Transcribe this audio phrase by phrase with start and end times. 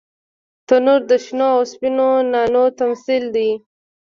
[0.67, 3.49] تنور د شنو او سپینو نانو تمثیل دی